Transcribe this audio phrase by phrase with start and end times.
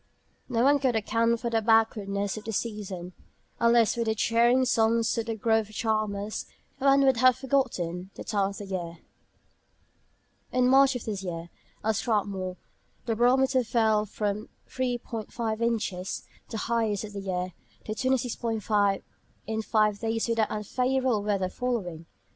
[0.49, 3.13] No one could account for the backwardness of the season.
[3.59, 6.47] Unless for the cheering songs of the grove charmers,
[6.79, 8.97] one would have forgotten the time of the year.
[10.51, 11.49] In March of this year,
[11.83, 12.57] at Strathmore,
[13.05, 17.51] the barometer fell from 30·5 inches (the highest for years)
[17.85, 19.03] to 28·65
[19.45, 22.07] in five days without unfavourable weather following.